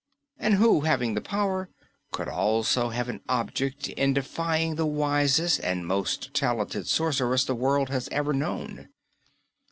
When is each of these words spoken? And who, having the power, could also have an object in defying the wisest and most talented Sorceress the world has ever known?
And 0.39 0.55
who, 0.55 0.79
having 0.81 1.13
the 1.13 1.21
power, 1.21 1.69
could 2.11 2.27
also 2.27 2.89
have 2.89 3.07
an 3.07 3.21
object 3.29 3.87
in 3.89 4.15
defying 4.15 4.73
the 4.73 4.87
wisest 4.87 5.59
and 5.59 5.85
most 5.85 6.33
talented 6.33 6.87
Sorceress 6.87 7.45
the 7.45 7.53
world 7.53 7.89
has 7.89 8.09
ever 8.11 8.33
known? 8.33 8.89